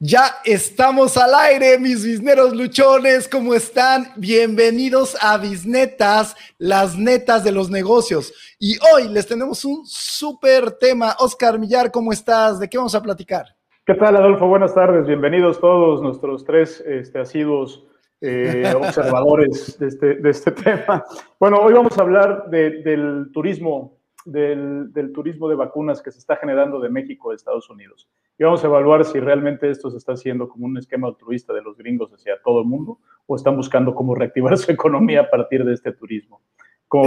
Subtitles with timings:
[0.00, 4.04] Ya estamos al aire, mis bisneros luchones, ¿cómo están?
[4.16, 8.32] Bienvenidos a Bisnetas, las netas de los negocios.
[8.60, 11.16] Y hoy les tenemos un súper tema.
[11.18, 12.60] Oscar Millar, ¿cómo estás?
[12.60, 13.46] ¿De qué vamos a platicar?
[13.84, 14.46] ¿Qué tal, Adolfo?
[14.46, 15.04] Buenas tardes.
[15.04, 17.84] Bienvenidos todos nuestros tres este, asiduos
[18.20, 21.04] eh, observadores de este, de este, tema.
[21.40, 23.97] Bueno, hoy vamos a hablar del turismo
[24.32, 28.08] del, turismo de vacunas que se está generando de México a Estados Unidos.
[28.38, 31.62] Y vamos a evaluar si realmente esto se está haciendo como un esquema altruista de
[31.62, 35.64] los gringos hacia todo el mundo o están buscando cómo reactivar su economía a partir
[35.64, 36.40] de este turismo.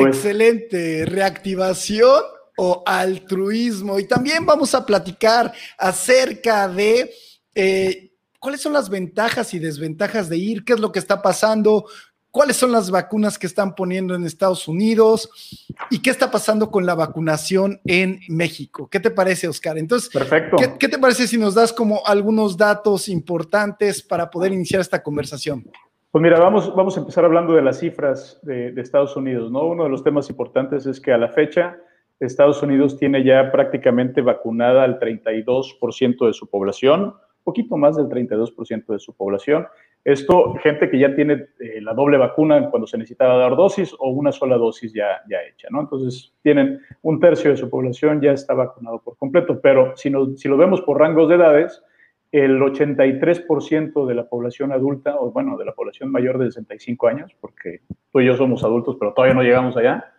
[0.06, 2.24] Excelente, reactivación
[2.58, 4.00] o altruismo.
[4.00, 7.12] Y también vamos a platicar acerca de
[7.56, 11.86] eh, cuáles son las ventajas y desventajas de ir, qué es lo que está pasando,
[12.32, 16.86] cuáles son las vacunas que están poniendo en Estados Unidos y qué está pasando con
[16.86, 18.88] la vacunación en México.
[18.90, 19.78] ¿Qué te parece, Oscar?
[19.78, 20.58] Entonces, Perfecto.
[20.80, 25.66] ¿qué, te parece si nos das como algunos datos importantes para poder iniciar esta conversación?
[26.10, 29.66] Pues mira, vamos, vamos a empezar hablando de las cifras de, de Estados Unidos, ¿no?
[29.66, 31.78] Uno de los temas importantes es que a la fecha
[32.26, 38.86] Estados Unidos tiene ya prácticamente vacunada al 32% de su población, poquito más del 32%
[38.88, 39.68] de su población,
[40.04, 44.10] esto, gente que ya tiene eh, la doble vacuna cuando se necesitaba dar dosis o
[44.10, 45.82] una sola dosis ya, ya hecha, ¿no?
[45.82, 50.48] Entonces, tienen un tercio de su población ya está vacunado por completo, pero si, si
[50.48, 51.84] lo vemos por rangos de edades,
[52.32, 57.36] el 83% de la población adulta, o bueno, de la población mayor de 65 años,
[57.40, 60.14] porque tú y yo somos adultos, pero todavía no llegamos allá,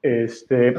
[0.00, 0.74] este,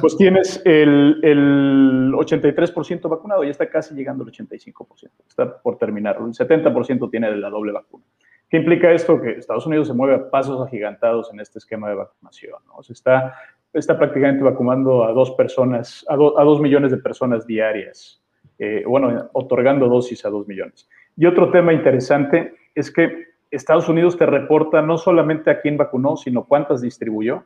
[0.00, 6.16] pues tienes el, el 83% vacunado, ya está casi llegando al 85%, está por terminar,
[6.18, 8.04] el 70% tiene la doble vacuna.
[8.48, 9.20] ¿Qué implica esto?
[9.20, 12.82] Que Estados Unidos se mueve a pasos agigantados en este esquema de vacunación, ¿no?
[12.82, 13.34] Se está,
[13.72, 18.22] está prácticamente vacunando a dos personas, a, a dos millones de personas diarias,
[18.58, 20.88] eh, bueno, otorgando dosis a dos millones.
[21.16, 26.16] Y otro tema interesante es que Estados Unidos te reporta no solamente a quién vacunó,
[26.16, 27.44] sino cuántas distribuyó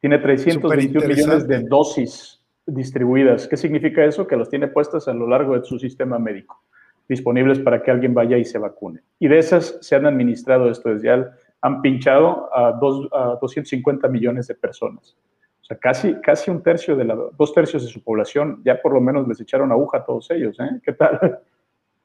[0.00, 3.46] tiene 321 millones de dosis distribuidas.
[3.46, 4.26] ¿Qué significa eso?
[4.26, 6.62] Que las tiene puestas a lo largo de su sistema médico,
[7.08, 9.02] disponibles para que alguien vaya y se vacune.
[9.18, 11.30] Y de esas se han administrado, esto es, ya
[11.60, 15.16] han pinchado a, dos, a 250 millones de personas.
[15.60, 18.94] O sea, casi, casi un tercio de la, dos tercios de su población, ya por
[18.94, 20.58] lo menos les echaron aguja a todos ellos.
[20.60, 20.80] ¿eh?
[20.82, 21.40] ¿Qué tal?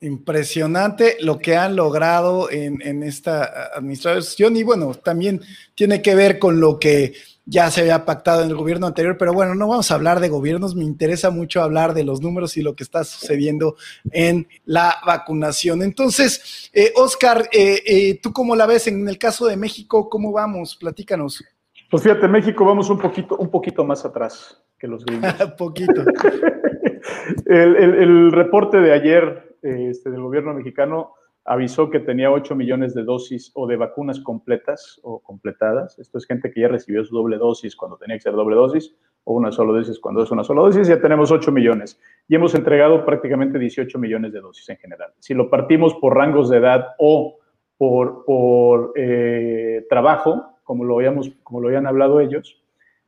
[0.02, 5.40] Impresionante lo que han logrado en, en esta administración y bueno, también
[5.74, 7.14] tiene que ver con lo que
[7.46, 10.30] ya se había pactado en el gobierno anterior, pero bueno, no vamos a hablar de
[10.30, 13.76] gobiernos, me interesa mucho hablar de los números y lo que está sucediendo
[14.12, 15.84] en la vacunación.
[15.84, 20.10] Entonces, eh, Oscar, eh, eh, ¿tú cómo la ves en el caso de México?
[20.10, 20.76] ¿Cómo vamos?
[20.76, 21.44] Platícanos.
[21.92, 25.34] Pues fíjate, México vamos un poquito, un poquito más atrás que los gringos.
[25.58, 26.04] poquito.
[27.46, 31.14] el, reporte de ayer este, del gobierno mexicano
[31.46, 35.98] avisó que tenía 8 millones de dosis o de vacunas completas o completadas.
[36.00, 38.96] Esto es gente que ya recibió su doble dosis cuando tenía que ser doble dosis
[39.24, 40.88] o una sola dosis cuando es una sola dosis.
[40.88, 45.14] Ya tenemos 8 millones y hemos entregado prácticamente 18 millones de dosis en general.
[45.20, 47.38] Si lo partimos por rangos de edad o
[47.78, 52.60] por, por eh, trabajo, como lo, habíamos, como lo habían hablado ellos,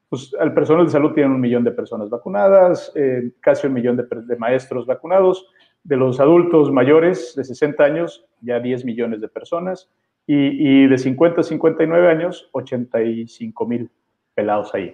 [0.10, 3.98] pues el personal de salud tiene un millón de personas vacunadas, eh, casi un millón
[3.98, 5.50] de, de maestros vacunados
[5.88, 9.90] de los adultos mayores de 60 años, ya 10 millones de personas,
[10.30, 13.90] y, de 50 a 59 años, 85 mil
[14.36, 14.92] pelados ahí.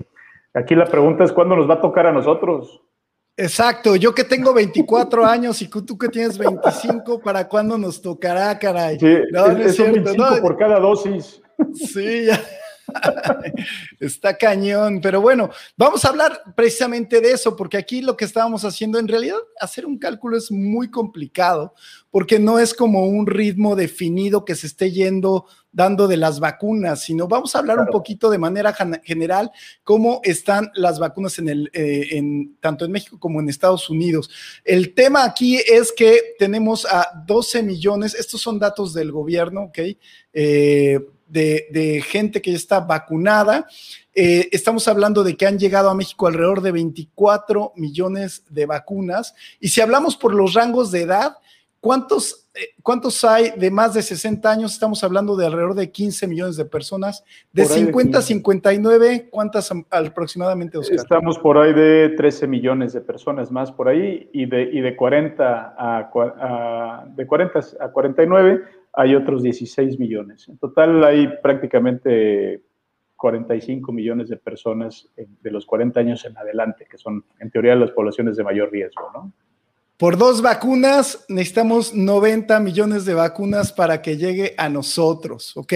[0.53, 2.83] Aquí la pregunta es, ¿cuándo nos va a tocar a nosotros?
[3.35, 8.59] Exacto, yo que tengo 24 años y tú que tienes 25, ¿para cuándo nos tocará,
[8.59, 8.99] caray?
[8.99, 9.79] Sí, no, es,
[10.15, 11.41] no por cada dosis.
[11.73, 12.39] Sí, ya.
[13.99, 18.65] Está cañón, pero bueno, vamos a hablar precisamente de eso, porque aquí lo que estábamos
[18.65, 21.73] haciendo, en realidad, hacer un cálculo es muy complicado,
[22.11, 27.01] porque no es como un ritmo definido que se esté yendo dando de las vacunas,
[27.01, 28.73] sino vamos a hablar un poquito de manera
[29.03, 29.51] general
[29.83, 34.29] cómo están las vacunas en el, eh, en, tanto en México como en Estados Unidos.
[34.63, 39.79] El tema aquí es que tenemos a 12 millones, estos son datos del gobierno, ¿ok?
[40.31, 40.99] Eh,
[41.33, 43.67] de, gente que ya está vacunada.
[44.13, 49.35] Eh, estamos hablando de que han llegado a México alrededor de 24 millones de vacunas.
[49.59, 51.37] Y si hablamos por los rangos de edad,
[51.79, 54.73] ¿cuántos, eh, ¿cuántos hay de más de 60 años?
[54.73, 57.23] Estamos hablando de alrededor de 15 millones de personas.
[57.51, 63.71] De 50 a 59, ¿cuántas aproximadamente, Estamos por ahí de 13 millones de personas más
[63.71, 69.99] por ahí y de, y de 40 a, de 40 a 49 hay otros 16
[69.99, 70.47] millones.
[70.47, 72.61] En total hay prácticamente
[73.17, 77.91] 45 millones de personas de los 40 años en adelante, que son en teoría las
[77.91, 79.33] poblaciones de mayor riesgo, ¿no?
[80.03, 85.73] por dos vacunas necesitamos 90 millones de vacunas para que llegue a nosotros, ¿ok?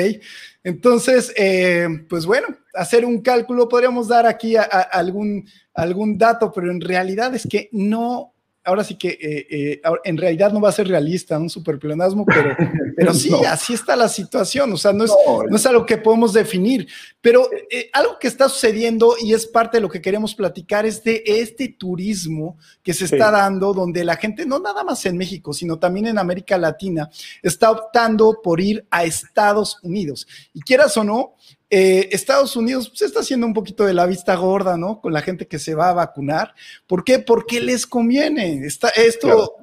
[0.64, 4.56] Entonces, eh, pues bueno, hacer un cálculo, podríamos dar aquí
[4.92, 8.34] algún, algún dato, pero en realidad es que no
[8.68, 12.54] ahora sí que eh, eh, en realidad no va a ser realista, un superpleonasmo, pero,
[12.98, 15.12] pero sí, así está la situación, o sea, no es,
[15.50, 16.86] no, es algo que podemos definir,
[17.22, 21.02] pero eh, algo que está sucediendo y es parte de lo que queremos platicar es
[21.02, 25.54] de este turismo que se está dando, donde la gente, no nada más en México,
[25.54, 27.10] sino también en América Latina,
[27.42, 30.28] está optando por ir a Estados Unidos.
[30.54, 31.36] Y quieras o no,
[31.70, 35.02] eh, Estados Unidos se pues, está haciendo un poquito de la vista gorda, ¿no?
[35.02, 36.54] Con la gente que se va a vacunar.
[36.86, 37.20] ¿Por qué?
[37.20, 38.66] Porque les conviene.
[38.66, 39.58] Está, esto,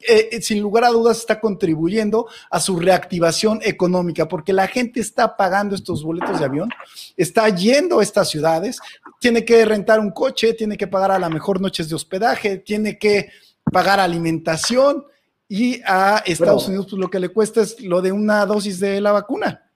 [0.00, 5.00] eh, eh, sin lugar a dudas, está contribuyendo a su reactivación económica, porque la gente
[5.00, 6.68] está pagando estos boletos de avión,
[7.16, 8.78] está yendo a estas ciudades,
[9.18, 12.98] tiene que rentar un coche, tiene que pagar a la mejor noches de hospedaje, tiene
[12.98, 13.30] que
[13.72, 15.04] pagar alimentación
[15.48, 19.00] y a Estados Unidos pues lo que le cuesta es lo de una dosis de
[19.00, 19.67] la vacuna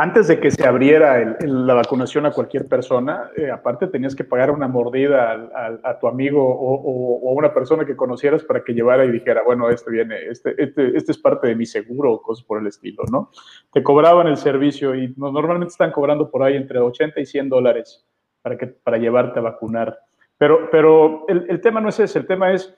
[0.00, 4.50] antes de que se abriera la vacunación a cualquier persona, eh, aparte tenías que pagar
[4.50, 5.50] una mordida
[5.82, 9.68] a, tu amigo o, a una persona que conocieras para que llevara y dijera, bueno,
[9.68, 13.04] este viene, este, este, este es parte de mi seguro o cosas por el estilo,
[13.12, 13.30] ¿no?
[13.72, 18.06] Te cobraban el servicio y normalmente están cobrando por ahí entre 80 y 100 dólares
[18.40, 19.98] para, que, para llevarte a vacunar.
[20.38, 22.74] Pero, pero el, el tema no es ese, el tema es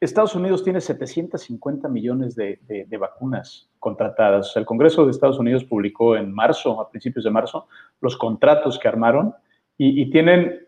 [0.00, 2.58] Estados Unidos tiene 750 millones de,
[2.98, 4.56] vacunas contratadas.
[4.56, 7.68] el Congreso de Estados Unidos publicó en marzo, a principios de marzo,
[8.00, 9.34] los contratos que armaron
[9.76, 10.66] y, tienen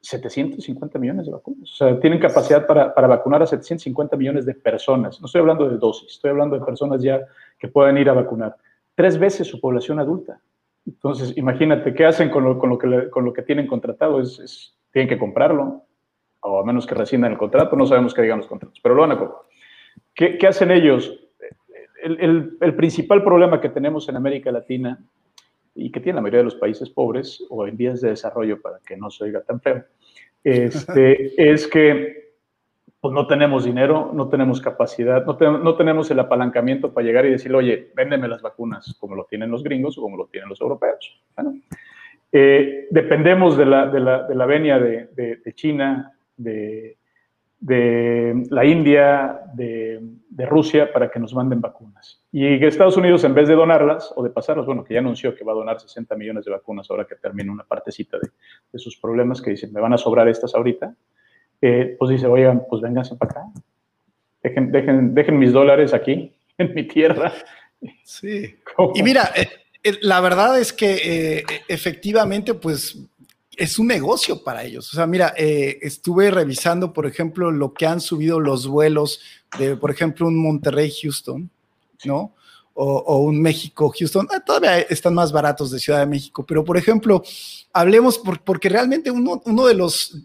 [0.00, 1.70] 750 millones de vacunas.
[1.70, 5.20] O sea, tienen capacidad para, vacunar a 750 millones de personas.
[5.20, 7.20] No estoy hablando de dosis, estoy hablando de personas ya
[7.58, 8.56] que pueden ir a vacunar.
[8.96, 10.40] Tres veces su población adulta.
[10.86, 14.20] Entonces, imagínate, ¿qué hacen con lo, que, con lo que tienen contratado?
[14.20, 15.84] es, tienen que comprarlo
[16.52, 19.02] o a menos que rescindan el contrato, no sabemos qué digan los contratos, pero lo
[19.02, 19.42] van a comprar.
[20.14, 21.18] ¿Qué, hacen ellos?
[22.02, 24.98] El, principal problema que tenemos en América Latina
[25.74, 28.78] y que tiene la mayoría de los países pobres o en vías de desarrollo, para
[28.86, 29.84] que no se oiga tan feo,
[30.44, 32.34] este, es que
[33.00, 37.30] pues, no tenemos dinero, no tenemos capacidad, no, no, tenemos el apalancamiento para llegar y
[37.30, 40.60] decir, oye, véndeme las vacunas como lo tienen los gringos o como lo tienen los
[40.60, 41.18] europeos.
[42.32, 46.96] Eh, dependemos de la, de la, de la venia de, de China, de,
[48.50, 50.00] la India, de,
[50.46, 52.22] Rusia, para que nos manden vacunas.
[52.32, 55.44] Y Estados Unidos, en vez de donarlas o de pasarlas, bueno, que ya anunció que
[55.44, 59.40] va a donar 60 millones de vacunas ahora que termine una partecita de, sus problemas,
[59.40, 60.94] que dicen, me van a sobrar estas ahorita,
[61.60, 63.42] eh, pues dice, oigan, pues vénganse para acá.
[64.42, 67.32] Dejen, dejen, dejen mis dólares aquí, en mi tierra.
[68.04, 68.56] Sí.
[68.94, 69.48] Y mira, eh,
[69.84, 72.96] eh, la verdad es que efectivamente, pues
[73.56, 74.92] es un negocio para ellos.
[74.92, 79.20] O sea, mira, eh, estuve revisando, por ejemplo, lo que han subido los vuelos
[79.58, 81.50] de, por ejemplo, un Monterrey-Houston,
[82.04, 82.34] ¿no?
[82.74, 84.28] O, un México-Houston.
[84.30, 87.22] Ah, todavía están más baratos de Ciudad de México, pero por ejemplo,
[87.72, 90.16] hablemos porque realmente uno, uno de los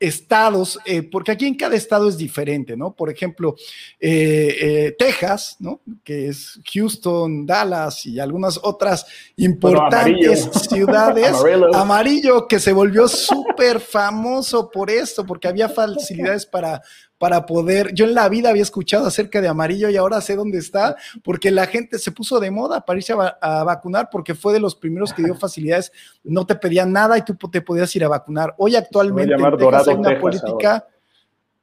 [0.00, 2.94] estados, eh, porque aquí en cada estado es diferente, ¿no?
[2.94, 3.54] Por ejemplo,
[4.00, 5.80] eh, eh, Texas, ¿no?
[6.02, 9.06] Que es Houston, Dallas y algunas otras
[9.36, 11.32] importantes ciudades.
[11.74, 16.82] Amarillo, que se volvió súper famoso por esto, porque había facilidades para
[17.24, 20.58] para poder, yo en la vida había escuchado acerca de amarillo y ahora sé dónde
[20.58, 24.60] está, porque la gente se puso de moda para irse a, vacunar porque fue de
[24.60, 25.90] los primeros que dio facilidades,
[26.22, 28.54] no te pedían nada y tú te podías ir a vacunar.
[28.58, 30.86] Hoy actualmente en Texas hay una política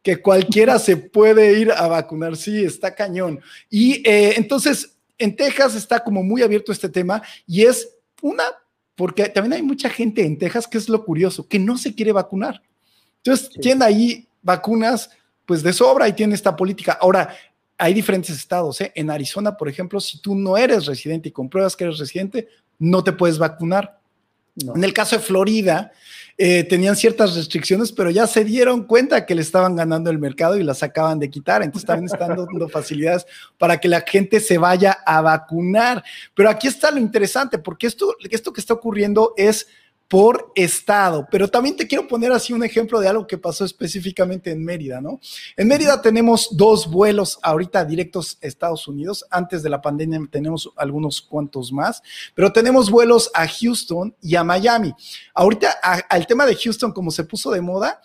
[0.02, 3.40] que cualquiera se puede ir a vacunar, sí, está cañón.
[3.70, 7.88] Y eh, entonces en Texas está como muy abierto este tema y es
[8.24, 8.46] una,
[8.96, 12.14] porque también hay mucha gente en Texas, que es lo curioso, que no se quiere
[12.14, 12.64] vacunar.
[13.18, 15.12] Entonces, tienen ahí vacunas
[15.46, 16.98] pues de sobra y tiene esta política.
[17.00, 17.36] Ahora,
[17.78, 18.80] hay diferentes estados.
[18.82, 18.92] ¿eh?
[18.96, 23.04] En Arizona, por ejemplo, si tú no eres residente y compruebas que eres residente, no
[23.04, 24.00] te puedes vacunar.
[24.76, 25.92] En el caso de Florida,
[26.38, 30.58] eh, tenían ciertas restricciones, pero ya se dieron cuenta que le estaban ganando el mercado
[30.58, 31.64] y las acaban de quitar.
[31.64, 33.26] Entonces también están dando facilidades
[33.58, 36.04] para que la gente se vaya a vacunar.
[36.34, 39.68] Pero aquí está lo interesante, porque esto, esto que está ocurriendo es
[40.12, 41.26] por estado.
[41.32, 45.00] Pero también te quiero poner así un ejemplo de algo que pasó específicamente en Mérida,
[45.00, 45.22] ¿no?
[45.56, 49.26] En Mérida tenemos dos vuelos ahorita directos a Estados Unidos.
[49.32, 52.04] Antes de la pandemia tenemos algunos cuantos más,
[52.36, 54.94] pero tenemos vuelos a Houston y a Miami.
[55.34, 58.02] Ahorita al tema de Houston, como se puso de moda,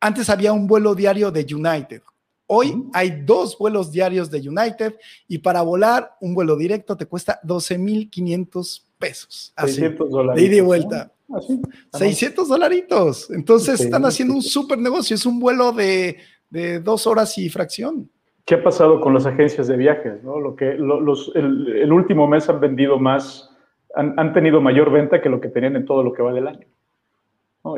[0.00, 2.02] antes había un vuelo diario de United.
[2.48, 4.96] Hoy hay dos vuelos diarios de United
[5.28, 9.52] y para volar un vuelo directo te cuesta 12.500 pesos.
[9.54, 11.12] Así, de ida y vuelta.
[11.92, 13.30] 600 dolaritos.
[13.30, 15.14] Entonces están haciendo un súper negocio.
[15.14, 16.16] Es un vuelo de
[16.50, 18.10] de dos horas y fracción.
[18.44, 20.22] ¿Qué ha pasado con las agencias de viajes?
[20.22, 20.40] ¿no?
[20.40, 23.54] Lo que, los, el, último mes han vendido más,
[23.94, 26.66] han, tenido mayor venta que lo que tenían en todo lo que va del año.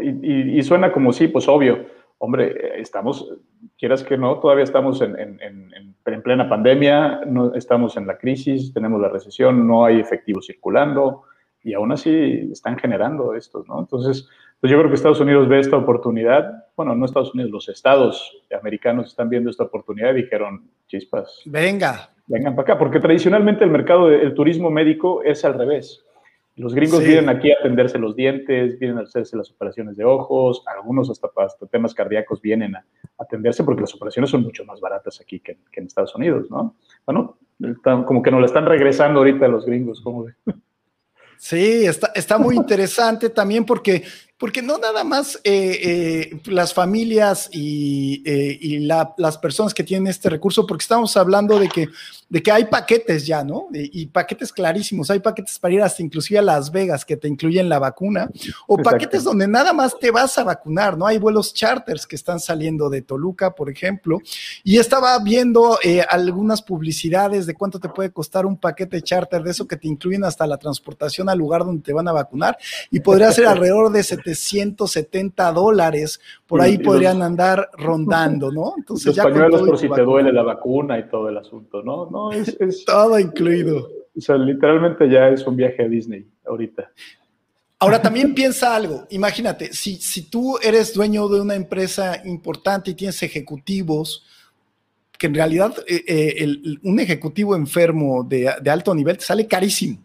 [0.01, 1.87] Y, suena como sí, pues obvio.
[2.19, 3.35] Hombre, estamos,
[3.79, 8.73] quieras que no, todavía estamos en, en, en, plena pandemia, no, estamos en la crisis,
[8.75, 11.23] tenemos la recesión, no hay efectivo circulando
[11.63, 13.81] y aún así están generando estos, ¿no?
[13.81, 14.29] Entonces,
[14.61, 18.43] pues yo creo que Estados Unidos ve esta oportunidad, bueno, no Estados Unidos, los estados
[18.59, 21.43] americanos están viendo esta oportunidad y dijeron, chispas.
[21.47, 22.11] Venga.
[22.27, 26.05] Vengan para acá, porque tradicionalmente el mercado del turismo médico es al revés.
[26.57, 30.63] Los gringos vienen aquí a atenderse los dientes, vienen a hacerse las operaciones de ojos,
[30.67, 32.85] algunos hasta, hasta temas cardíacos vienen a
[33.19, 36.77] atenderse porque las operaciones son mucho más baratas aquí que, en Estados Unidos, ¿no?
[37.07, 37.39] Bueno,
[38.07, 40.27] como que nos la están regresando ahorita los gringos, ¿cómo
[41.43, 44.05] Sí, está, está muy interesante también porque
[44.41, 48.81] porque no nada más eh, eh, las familias y, eh,
[49.19, 51.89] las personas que tienen este recurso, porque estamos hablando de que,
[52.27, 53.69] de que hay paquetes ya, ¿no?
[53.71, 57.69] Y, paquetes clarísimos, hay paquetes para ir hasta inclusive a Las Vegas que te incluyen
[57.69, 58.31] la vacuna,
[58.67, 61.07] o paquetes donde nada más te vas a vacunar, ¿no?
[61.07, 64.21] Hay vuelos charters que están saliendo de Toluca, por ejemplo,
[64.65, 65.79] y estaba viendo
[66.09, 70.25] algunas publicidades de cuánto te puede costar un paquete charter de eso que te incluyen
[70.25, 72.57] hasta la transportación al lugar donde te van a vacunar,
[72.91, 78.75] y podría ser alrededor de 7 170 dólares, por ahí podrían andar rondando, ¿no?
[78.77, 82.11] Entonces, los ya pañuelos por si te duele la vacuna y todo el asunto, ¿no?
[82.11, 82.57] No, es,
[82.87, 83.89] todo incluido.
[84.17, 86.91] O sea, literalmente ya es un viaje a Disney ahorita.
[87.79, 92.95] Ahora también piensa algo, imagínate, si, si tú eres dueño de una empresa importante y
[92.95, 94.27] tienes ejecutivos,
[95.19, 99.99] que en realidad eh, eh, un ejecutivo enfermo de, de, alto nivel te sale carísimo.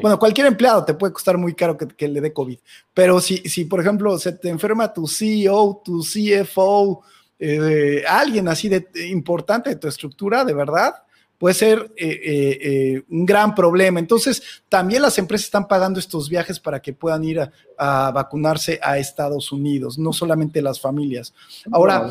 [0.00, 2.58] Bueno, cualquier empleado te puede costar muy caro que, le dé COVID,
[2.94, 7.02] pero si, si, por ejemplo, se te enferma tu CEO, tu CFO,
[7.44, 10.94] eh, alguien así de importante de tu estructura, de verdad,
[11.36, 12.20] puede ser eh,
[12.62, 13.98] eh, un gran problema.
[13.98, 18.96] Entonces, también las empresas están pagando estos viajes para que puedan ir a, vacunarse a
[18.96, 21.34] Estados Unidos, no solamente las familias.
[21.72, 22.10] Ahora,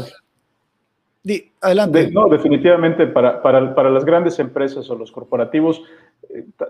[1.61, 2.11] adelante.
[2.11, 5.81] no, definitivamente para, para, para, las grandes empresas o los corporativos,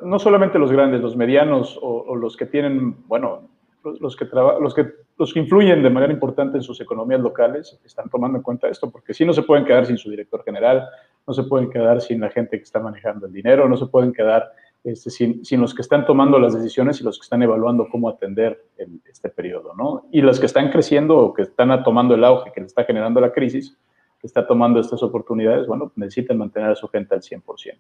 [0.02, 3.50] no solamente los grandes, los medianos o, los que tienen, bueno,
[3.84, 4.88] los, que los, que,
[5.18, 8.90] los que influyen de manera importante en sus economías locales están tomando en cuenta esto,
[8.90, 10.88] porque si no se pueden quedar sin su director general,
[11.28, 14.14] no se pueden quedar sin la gente que está manejando el dinero, no se pueden
[14.14, 14.52] quedar
[14.84, 18.10] este, sin, sin, los que están tomando las decisiones y los que están evaluando cómo
[18.10, 18.66] atender
[19.06, 20.08] este periodo, ¿no?
[20.12, 23.22] Y los que están creciendo o que están tomando el auge que le está generando
[23.22, 23.78] la crisis,
[24.20, 27.78] que está tomando estas oportunidades, bueno, necesitan mantener a su gente al 100%.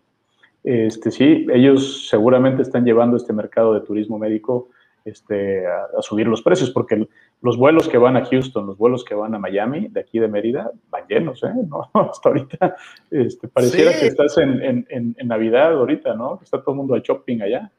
[0.63, 4.70] Este, sí, ellos seguramente están llevando este mercado de turismo médico
[5.06, 7.08] este, a, subir los precios, porque
[7.41, 10.27] los vuelos que van a Houston, los vuelos que van a Miami, de aquí de
[10.27, 11.53] Mérida, van llenos, ¿eh?
[11.70, 11.89] ¿No?
[11.94, 12.75] Hasta ahorita
[13.10, 16.38] este, pareciera que estás en, en, en, Navidad ahorita, ¿no?
[16.38, 17.72] Que está todo el mundo a shopping allá.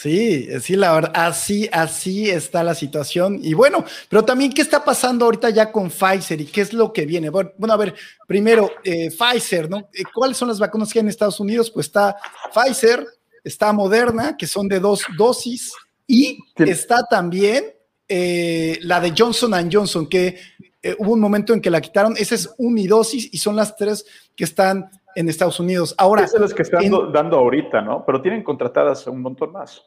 [0.00, 3.40] Sí, sí, la verdad, así, así está la situación.
[3.42, 6.92] Y bueno, pero también, ¿qué está pasando ahorita ya con Pfizer y qué es lo
[6.92, 7.30] que viene?
[7.30, 9.78] Bueno, a ver, primero, eh, Pfizer, ¿no?
[9.92, 11.68] Eh, ¿Cuáles son las vacunas que hay en Estados Unidos?
[11.72, 12.14] Pues está
[12.54, 13.04] Pfizer,
[13.42, 15.72] está Moderna, que son de dos dosis,
[16.06, 17.64] y está también
[18.06, 20.38] eh, la de Johnson Johnson, que
[20.98, 22.14] hubo un momento en que la quitaron.
[22.16, 24.04] Esa es unidosis y son las tres
[24.36, 25.94] que están en Estados Unidos.
[25.98, 26.22] Ahora.
[26.22, 28.04] Esas son las que están dando ahorita, ¿no?
[28.06, 29.82] Pero tienen contratadas un montón más.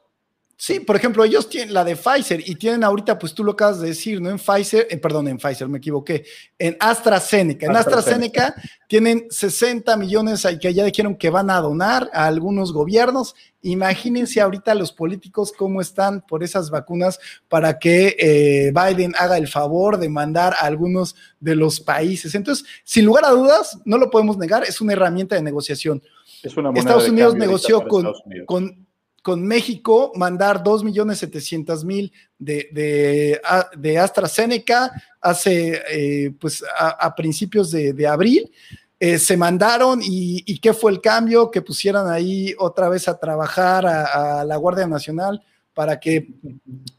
[0.63, 3.81] Sí, por ejemplo, ellos tienen la de Pfizer y tienen ahorita, pues tú lo acabas
[3.81, 4.29] de decir, ¿no?
[4.29, 6.23] En Pfizer, eh, perdón, en Pfizer, me equivoqué,
[6.59, 7.65] en AstraZeneca.
[7.65, 8.53] En AstraZeneca,
[8.87, 13.33] tienen 60 millones que ya dijeron que van a donar a algunos gobiernos.
[13.63, 19.47] Imagínense ahorita los políticos cómo están por esas vacunas para que eh, Biden haga el
[19.47, 22.35] favor de mandar a algunos de los países.
[22.35, 26.03] Entonces, sin lugar a dudas, no lo podemos negar, es una herramienta de negociación.
[26.43, 28.13] Es una Estados Unidos negoció con,
[28.45, 28.90] con
[29.21, 33.41] con México mandar 2.700.000 de, de,
[33.77, 38.51] de AstraZeneca hace, eh, pues, a, principios de, abril.
[38.99, 43.85] Eh, se mandaron y, qué fue el cambio, que pusieran ahí otra vez a trabajar
[43.85, 46.27] a, la Guardia Nacional para que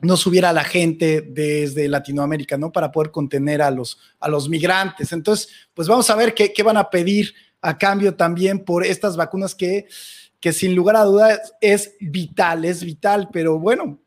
[0.00, 2.72] no subiera la gente desde Latinoamérica, ¿no?
[2.72, 5.12] Para poder contener a los, a los migrantes.
[5.12, 9.16] Entonces, pues vamos a ver qué, qué van a pedir a cambio también por estas
[9.16, 9.86] vacunas que
[10.42, 14.00] que sin lugar a dudas es vital, es vital, pero bueno,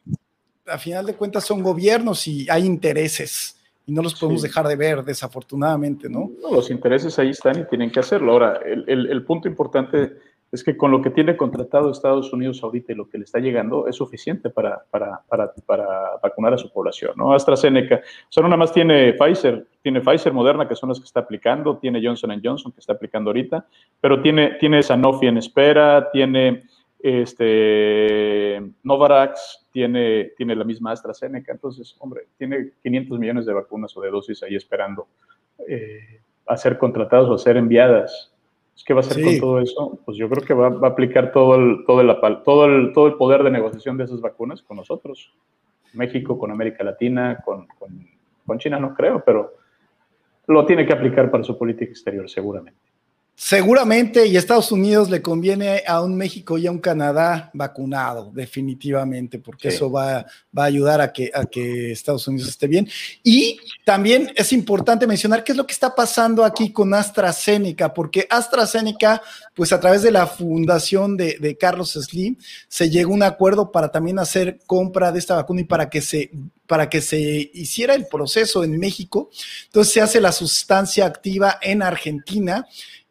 [0.67, 3.55] a final de cuentas son gobiernos y hay intereses
[3.87, 6.29] y no los podemos dejar de ver, desafortunadamente, ¿no?
[6.51, 8.33] Los intereses ahí están y tienen que hacerlo.
[8.33, 10.17] Ahora, el, punto importante
[10.55, 13.39] es que con lo que tiene contratado Estados Unidos ahorita y lo que le está
[13.39, 17.33] llegando es suficiente para, para, para, para vacunar a su población, ¿no?
[17.33, 21.19] AstraZeneca, o sea, nada más tiene Pfizer, tiene Pfizer, Moderna, que son las que está
[21.19, 23.65] aplicando, tiene Johnson Johnson, que está aplicando ahorita,
[23.99, 26.63] pero tiene, tiene Sanofi en espera, tiene
[26.99, 34.01] este, Novavax, tiene, tiene la misma AstraZeneca, entonces, hombre, tiene 500 millones de vacunas o
[34.01, 35.07] de dosis ahí esperando
[35.67, 38.34] eh, a ser contratadas o a ser enviadas
[38.83, 39.99] ¿Qué va a hacer con todo eso?
[40.05, 43.13] Pues yo creo que va, a aplicar todo el, todo, el, todo, el, todo el
[43.13, 45.33] poder de negociación de esas vacunas con nosotros.
[45.93, 48.07] México, con América Latina, con, con,
[48.45, 49.53] con China no creo, pero
[50.47, 52.84] lo tiene que aplicar para su política exterior seguramente.
[53.37, 59.39] Seguramente, y Estados Unidos le conviene a un México y a un Canadá vacunado, definitivamente,
[59.39, 60.25] porque eso va,
[60.57, 62.87] va, a ayudar a que, a que Estados Unidos esté bien.
[63.23, 68.25] Y también es importante mencionar qué es lo que está pasando aquí con AstraZeneca, porque
[68.29, 69.21] AstraZeneca,
[69.53, 72.37] pues a través de la fundación de, de Carlos Slim,
[72.69, 75.99] se llegó a un acuerdo para también hacer compra de esta vacuna y para que
[75.99, 76.31] se
[76.67, 79.29] para que se hiciera el proceso en México.
[79.65, 82.65] Entonces se hace la sustancia activa en Argentina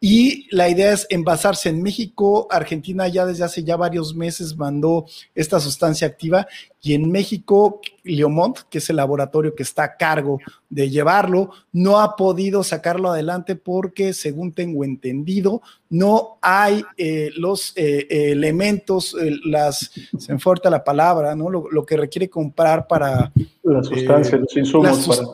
[0.07, 2.47] y la idea es envasarse en México.
[2.51, 6.47] Argentina ya desde hace ya varios meses mandó esta sustancia activa
[6.83, 12.01] y en México, Leomont, que es el laboratorio que está a cargo de llevarlo, no
[12.01, 19.35] ha podido sacarlo adelante porque, según tengo entendido, no hay eh, los eh, elementos, eh,
[19.47, 21.49] las, se me falta la palabra, ¿no?
[21.49, 23.33] Lo, que requiere comprar para...
[23.63, 25.25] La sustancia, los insumos.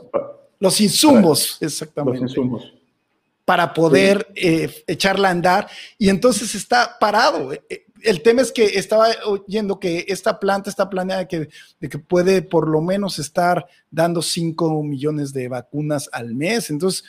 [0.61, 2.21] los insumos, exactamente.
[2.21, 2.80] Los insumos
[3.51, 7.53] para poder eh, echarla a andar y entonces está parado.
[7.53, 11.49] Eh, eh, el tema es que estaba oyendo que esta planta está planeada que,
[11.81, 16.71] de que puede por lo menos estar dando 5 millones de vacunas al mes.
[16.71, 17.03] Entonces,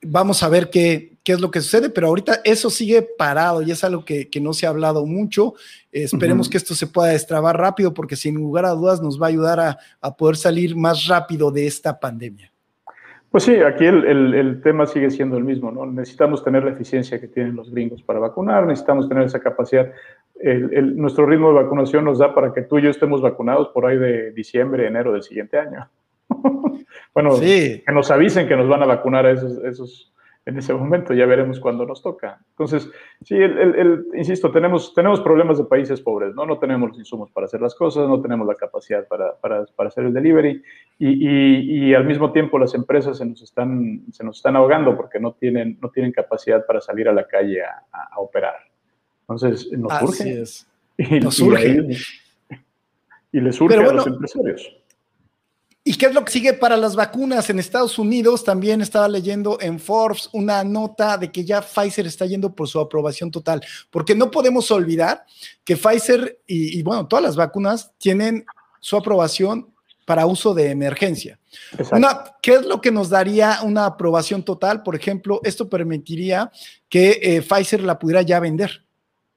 [0.00, 3.72] vamos a ver qué, qué, es lo que sucede, pero ahorita eso sigue parado y
[3.72, 5.54] es algo que, que no se ha hablado mucho.
[5.90, 9.30] esperemos que esto se pueda destrabar rápido porque sin lugar a dudas nos va a
[9.30, 12.52] ayudar a, a poder salir más rápido de esta pandemia.
[13.30, 15.84] Pues sí, aquí el, el, tema sigue siendo el mismo, ¿no?
[15.84, 19.92] Necesitamos tener la eficiencia que tienen los gringos para vacunar, necesitamos tener esa capacidad.
[20.40, 23.84] El, nuestro ritmo de vacunación nos da para que tú y yo estemos vacunados por
[23.84, 25.88] ahí de diciembre, enero del siguiente año.
[27.14, 30.12] bueno, que nos avisen que nos van a vacunar a esos, esos
[30.48, 32.40] en ese momento, ya veremos cuándo nos toca.
[32.52, 32.90] Entonces,
[33.22, 36.46] sí, el, insisto, tenemos, tenemos problemas de países pobres, ¿no?
[36.46, 39.88] No tenemos los insumos para hacer las cosas, no tenemos la capacidad para, para, para
[39.88, 40.62] hacer el delivery
[40.98, 45.20] y, y, al mismo tiempo las empresas se nos están, se nos están ahogando porque
[45.20, 48.56] no tienen, no tienen capacidad para salir a la calle a, a, operar.
[49.20, 50.40] Entonces, nos Así surge.
[50.40, 50.66] Es.
[50.96, 51.88] Y, nos surge.
[53.32, 54.77] Y, les surge a los empresarios.
[55.88, 57.48] ¿Y qué es lo que sigue para las vacunas?
[57.48, 62.26] En Estados Unidos también estaba leyendo en Forbes una nota de que ya Pfizer está
[62.26, 65.24] yendo por su aprobación total, porque no podemos olvidar
[65.64, 68.44] que Pfizer y, bueno, todas las vacunas tienen
[68.80, 69.72] su aprobación
[70.04, 71.40] para uso de emergencia.
[71.90, 74.82] Una, ¿Qué es lo que nos daría una aprobación total?
[74.82, 76.52] Por ejemplo, esto permitiría
[76.90, 78.84] que eh, Pfizer la pudiera ya vender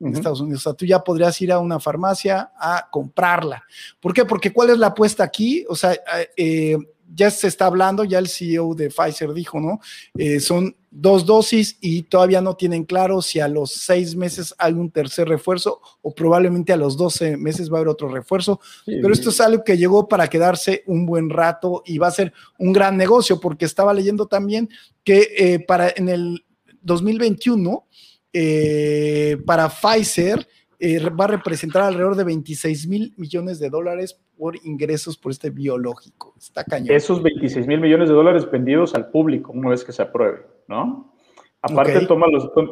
[0.02, 0.66] en Estados Unidos.
[0.66, 3.64] O sea, tú ya podrías ir a una farmacia a comprarla.
[4.00, 4.26] ¿Por qué?
[4.26, 5.66] Porque ¿cuál es la apuesta aquí?
[5.70, 5.96] O sea,
[6.36, 6.78] eh,
[7.14, 9.80] ya se está hablando, ya el CEO de Pfizer dijo, ¿no?
[10.18, 14.74] Eh, son dos dosis y todavía no tienen claro si a los seis meses hay
[14.74, 18.60] un tercer refuerzo o probablemente a los doce meses va a haber otro refuerzo.
[18.86, 22.34] Pero esto es algo que llegó para quedarse un buen rato y va a ser
[22.58, 24.70] un gran negocio porque estaba leyendo también
[25.04, 26.46] que eh, para en el
[26.82, 27.86] 2021
[28.34, 30.48] eh, para Pfizer
[30.80, 35.52] eh, va a representar alrededor de 26 mil millones de dólares por ingresos por este
[35.52, 36.34] biológico.
[36.40, 36.96] Está cañón.
[36.96, 41.14] Esos 26 mil millones de dólares vendidos al público una vez que se apruebe, ¿no?
[41.62, 42.26] Aparte, toma,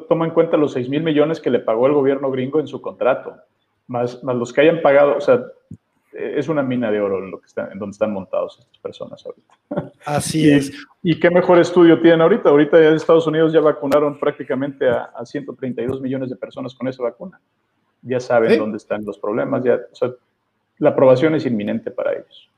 [0.07, 2.81] toma en cuenta los 6 mil millones que le pagó el gobierno gringo en su
[2.81, 3.35] contrato,
[3.85, 5.43] más, más los que hayan pagado, o sea,
[6.19, 9.25] es una mina de oro en, lo que están, en donde están montados estas personas
[9.25, 9.91] ahorita.
[10.05, 10.71] Así es.
[11.01, 12.49] ¿Y qué mejor estudio tienen ahorita?
[12.49, 17.39] Ahorita ya Estados Unidos ya vacunaron prácticamente a, 132 millones de personas con esa vacuna.
[18.01, 19.79] Ya saben dónde están los problemas, ya,
[20.77, 22.49] la aprobación es inminente para ellos.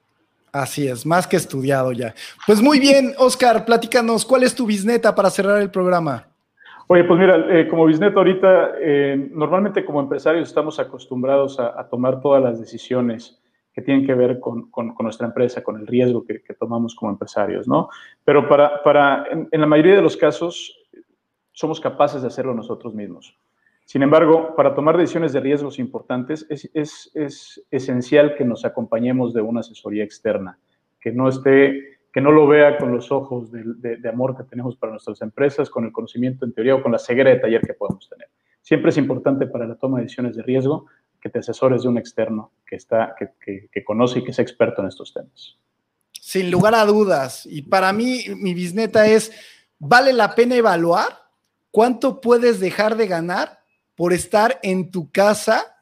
[0.51, 2.13] Así es, más que estudiado ya.
[2.45, 6.27] Pues muy bien, Oscar, platícanos, ¿cuál es tu bisneta para cerrar el programa?
[6.87, 12.19] Oye, pues mira, eh, como bisneta ahorita, eh, normalmente como empresarios estamos acostumbrados a, tomar
[12.19, 13.40] todas las decisiones
[13.73, 17.89] que tienen que ver con, nuestra empresa, con el riesgo que, tomamos como empresarios, ¿no?
[18.23, 20.77] Pero para, para en, la mayoría de los casos
[21.51, 23.37] somos capaces de hacerlo nosotros mismos.
[23.85, 29.33] Sin embargo, para tomar decisiones de riesgos importantes es, es, es esencial que nos acompañemos
[29.33, 30.57] de una asesoría externa,
[30.99, 33.63] que no esté que no lo vea con los ojos de,
[33.97, 36.99] de, amor que tenemos para nuestras empresas, con el conocimiento en teoría o con la
[36.99, 38.27] ceguera de taller que podemos tener.
[38.61, 40.87] siempre es importante para la toma de decisiones de riesgo
[41.21, 44.81] que te asesores de un externo que, está, que, que conoce y que es experto
[44.81, 45.57] en estos temas.
[46.11, 47.45] Sin lugar a dudas.
[47.45, 49.31] Y para mí, mi bisneta es,
[49.79, 51.29] ¿vale la pena evaluar
[51.71, 53.59] cuánto puedes dejar de ganar
[53.95, 55.75] por estar en tu casa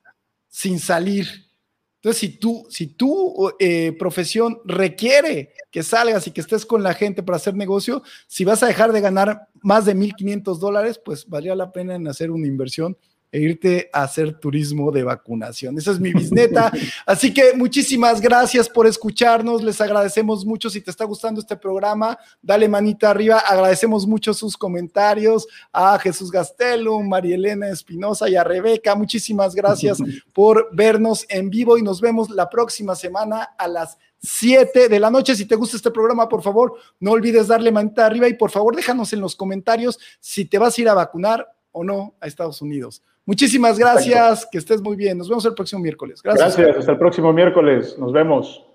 [0.48, 1.50] sin salir?
[1.96, 6.94] Entonces, si tú, si tu eh, profesión requiere que salgas y que estés con la
[6.94, 11.28] gente para hacer negocio, si vas a dejar de ganar más de 1.500 dólares, pues
[11.28, 12.98] valía la pena en hacer una inversión
[13.32, 15.78] e irte a hacer turismo de vacunación.
[15.78, 16.72] Esa es mi bisneta.
[17.06, 19.64] Así que muchísimas gracias por escucharnos.
[19.64, 20.70] Les agradecemos mucho.
[20.70, 23.40] Si te está gustando este programa, dale manita arriba.
[23.40, 28.96] Agradecemos mucho sus comentarios a Jesús Gastelum, María Elena Espinosa y a Rebeca.
[28.96, 30.00] Muchísimas gracias
[30.34, 35.10] por vernos en vivo y nos vemos la próxima semana a las 7 de la
[35.10, 35.36] noche.
[35.36, 38.76] Si te gusta este programa, por favor, no olvides darle manita arriba y por favor
[38.76, 42.62] déjanos en los comentarios si te vas a ir a vacunar o no a Estados
[42.62, 43.04] Unidos.
[43.26, 45.18] Muchísimas gracias, que estés muy bien.
[45.18, 46.22] Nos vemos el próximo miércoles.
[46.22, 46.58] Gracias.
[46.58, 47.98] Gracias, hasta el próximo miércoles.
[48.00, 48.66] Nos vemos.